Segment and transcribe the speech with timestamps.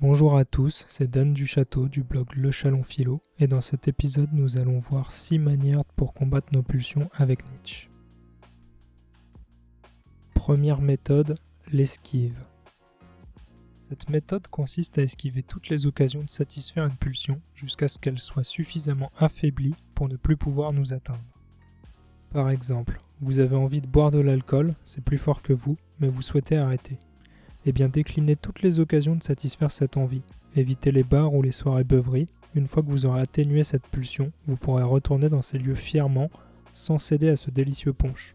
[0.00, 3.86] Bonjour à tous, c'est Dan du Château du blog Le Chalon Philo et dans cet
[3.86, 7.90] épisode nous allons voir 6 manières pour combattre nos pulsions avec Nietzsche.
[10.32, 11.38] Première méthode,
[11.70, 12.40] l'esquive.
[13.90, 18.20] Cette méthode consiste à esquiver toutes les occasions de satisfaire une pulsion jusqu'à ce qu'elle
[18.20, 21.20] soit suffisamment affaiblie pour ne plus pouvoir nous atteindre.
[22.30, 26.08] Par exemple, vous avez envie de boire de l'alcool, c'est plus fort que vous, mais
[26.08, 26.98] vous souhaitez arrêter.
[27.66, 30.22] Eh bien déclinez toutes les occasions de satisfaire cette envie.
[30.56, 32.28] Évitez les bars ou les soirées beuveries.
[32.54, 36.30] Une fois que vous aurez atténué cette pulsion, vous pourrez retourner dans ces lieux fièrement,
[36.72, 38.34] sans céder à ce délicieux punch.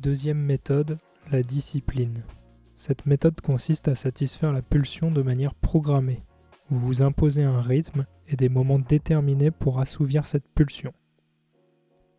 [0.00, 0.98] Deuxième méthode,
[1.30, 2.22] la discipline.
[2.74, 6.20] Cette méthode consiste à satisfaire la pulsion de manière programmée.
[6.70, 10.92] Vous vous imposez un rythme et des moments déterminés pour assouvir cette pulsion.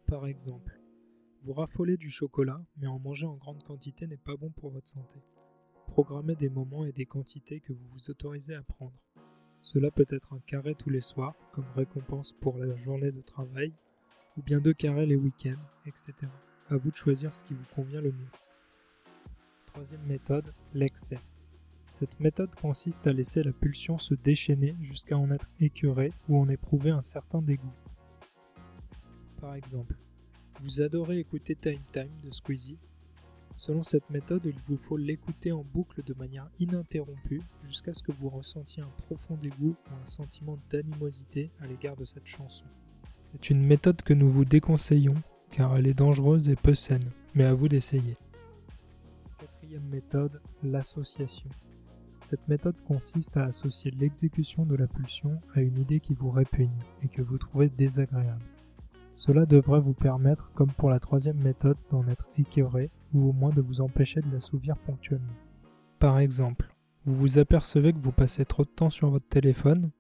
[0.06, 0.80] Par exemple,
[1.44, 4.90] vous raffolez du chocolat, mais en manger en grande quantité n'est pas bon pour votre
[4.90, 5.20] santé.
[5.90, 8.94] Programmez des moments et des quantités que vous vous autorisez à prendre.
[9.60, 13.74] Cela peut être un carré tous les soirs, comme récompense pour la journée de travail,
[14.38, 16.14] ou bien deux carrés les week-ends, etc.
[16.70, 18.30] À vous de choisir ce qui vous convient le mieux.
[19.66, 21.20] Troisième méthode, l'excès.
[21.88, 26.48] Cette méthode consiste à laisser la pulsion se déchaîner jusqu'à en être écœuré ou en
[26.48, 27.74] éprouver un certain dégoût.
[29.42, 29.98] Par exemple,
[30.62, 32.78] vous adorez écouter Time Time de Squeezie.
[33.60, 38.14] Selon cette méthode, il vous faut l'écouter en boucle de manière ininterrompue jusqu'à ce que
[38.14, 42.64] vous ressentiez un profond dégoût ou un sentiment d'animosité à l'égard de cette chanson.
[43.34, 45.18] C'est une méthode que nous vous déconseillons
[45.52, 48.16] car elle est dangereuse et peu saine, mais à vous d'essayer.
[49.38, 51.50] Quatrième méthode, l'association.
[52.22, 56.80] Cette méthode consiste à associer l'exécution de la pulsion à une idée qui vous répugne
[57.04, 58.46] et que vous trouvez désagréable.
[59.16, 63.52] Cela devrait vous permettre, comme pour la troisième méthode, d'en être écœuré ou au moins
[63.52, 65.34] de vous empêcher de l'assouvir ponctuellement.
[66.00, 66.74] Par exemple,
[67.06, 69.92] vous vous apercevez que vous passez trop de temps sur votre téléphone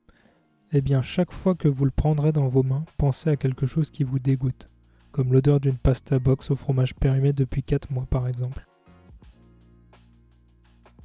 [0.71, 3.89] Eh bien, chaque fois que vous le prendrez dans vos mains, pensez à quelque chose
[3.89, 4.69] qui vous dégoûte,
[5.11, 8.65] comme l'odeur d'une pasta box au fromage périmé depuis 4 mois par exemple.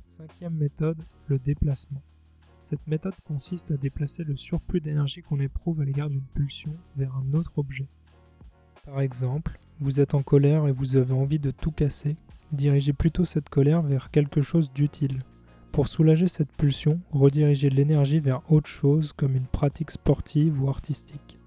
[0.08, 2.02] Cinquième méthode, le déplacement.
[2.62, 7.14] Cette méthode consiste à déplacer le surplus d'énergie qu'on éprouve à l'égard d'une pulsion vers
[7.14, 7.88] un autre objet.
[8.86, 12.16] Par exemple, vous êtes en colère et vous avez envie de tout casser,
[12.52, 15.22] dirigez plutôt cette colère vers quelque chose d'utile.
[15.72, 21.38] Pour soulager cette pulsion, redirigez l'énergie vers autre chose comme une pratique sportive ou artistique.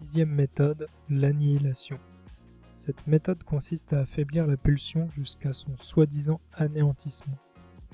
[0.00, 1.98] Sixième méthode, l'annihilation.
[2.76, 7.36] Cette méthode consiste à affaiblir la pulsion jusqu'à son soi-disant anéantissement.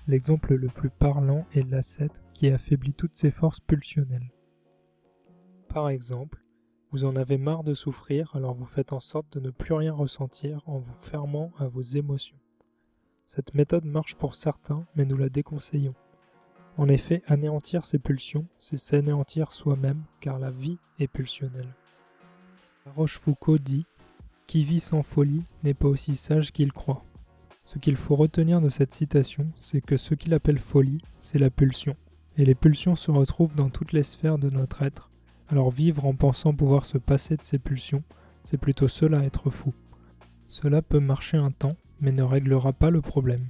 [0.07, 4.31] L'exemple le plus parlant est l'ascète qui affaiblit toutes ses forces pulsionnelles.
[5.69, 6.46] Par exemple,
[6.93, 9.93] vous en avez marre de souffrir, alors vous faites en sorte de ne plus rien
[9.93, 12.37] ressentir en vous fermant à vos émotions.
[13.25, 15.95] Cette méthode marche pour certains, mais nous la déconseillons.
[16.79, 21.75] En effet, anéantir ses pulsions, c'est s'anéantir soi-même, car la vie est pulsionnelle.
[22.85, 23.87] La Rochefoucauld dit
[24.47, 27.03] Qui vit sans folie n'est pas aussi sage qu'il croit.
[27.65, 31.51] Ce qu'il faut retenir de cette citation, c'est que ce qu'il appelle folie, c'est la
[31.51, 31.97] pulsion.
[32.37, 35.11] Et les pulsions se retrouvent dans toutes les sphères de notre être,
[35.49, 38.03] alors vivre en pensant pouvoir se passer de ses pulsions,
[38.45, 39.75] c'est plutôt cela être fou.
[40.49, 43.47] Cela peut marcher un temps, mais ne réglera pas le problème.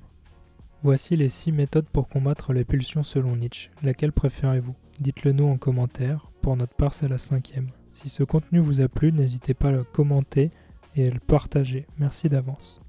[0.83, 3.71] Voici les 6 méthodes pour combattre les pulsions selon Nietzsche.
[3.83, 4.75] Laquelle préférez-vous?
[5.01, 6.31] Dites-le nous en commentaire.
[6.43, 7.71] Pour notre part, c'est la cinquième.
[7.93, 10.51] Si ce contenu vous a plu, n'hésitez pas à le commenter
[10.95, 11.87] et à le partager.
[11.99, 12.81] Merci d'avance.